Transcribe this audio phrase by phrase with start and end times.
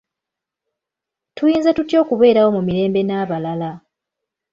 [1.35, 3.71] Tuyinza tutya okubeerawo mu mirembe n'abalala?